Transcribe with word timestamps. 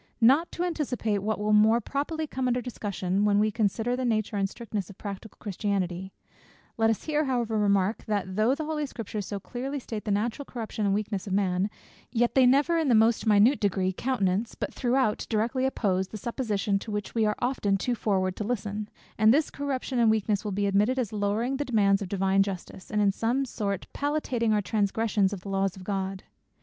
Not 0.19 0.51
to 0.53 0.63
anticipate 0.63 1.19
what 1.19 1.37
will 1.37 1.53
more 1.53 1.79
properly 1.79 2.25
come 2.25 2.47
under 2.47 2.59
discussion, 2.59 3.23
when 3.23 3.37
we 3.37 3.51
consider 3.51 3.95
the 3.95 4.03
nature 4.03 4.35
and 4.35 4.49
strictness 4.49 4.89
of 4.89 4.97
practical 4.97 5.37
Christianity; 5.39 6.11
let 6.75 6.89
us 6.89 7.03
here, 7.03 7.25
however, 7.25 7.59
remark, 7.59 8.05
that 8.07 8.35
though 8.35 8.55
the 8.55 8.65
holy 8.65 8.87
Scriptures 8.87 9.27
so 9.27 9.39
clearly 9.39 9.77
state 9.79 10.05
the 10.05 10.09
natural 10.09 10.43
corruption 10.43 10.87
and 10.87 10.95
weakness 10.95 11.27
of 11.27 11.33
man, 11.33 11.69
yet 12.11 12.33
they 12.33 12.47
never, 12.47 12.79
in 12.79 12.87
the 12.87 12.95
most 12.95 13.27
minute 13.27 13.59
degree, 13.59 13.93
countenance, 13.93 14.55
but 14.55 14.73
throughout 14.73 15.27
directly 15.29 15.67
oppose, 15.67 16.07
the 16.07 16.17
supposition 16.17 16.79
to 16.79 16.89
which 16.89 17.13
we 17.13 17.27
are 17.27 17.35
often 17.37 17.77
too 17.77 17.93
forward 17.93 18.35
to 18.35 18.43
listen, 18.43 18.89
that 19.19 19.29
this 19.31 19.51
corruption 19.51 19.99
and 19.99 20.09
weakness 20.09 20.43
will 20.43 20.51
be 20.51 20.65
admitted 20.65 20.97
as 20.97 21.13
lowering 21.13 21.57
the 21.57 21.63
demands 21.65 22.01
of 22.01 22.09
divine 22.09 22.41
justice, 22.41 22.89
and 22.89 23.03
in 23.03 23.11
some 23.11 23.45
sort 23.45 23.85
palliating 23.93 24.51
our 24.51 24.63
transgressions 24.63 25.31
of 25.31 25.41
the 25.41 25.49
laws 25.49 25.75
of 25.75 25.83
God. 25.83 26.23